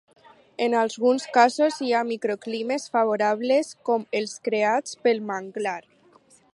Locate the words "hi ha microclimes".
1.87-2.87